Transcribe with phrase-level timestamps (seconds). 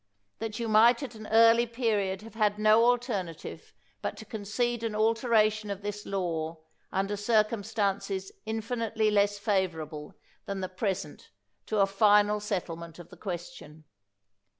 [0.39, 4.95] —that you might at an early period have had no alternative but to concede an
[4.95, 6.57] alteration of this law
[6.91, 10.15] under circumstances infinitely less favorable
[10.47, 11.29] than the present
[11.67, 13.83] to a final settlement of the question.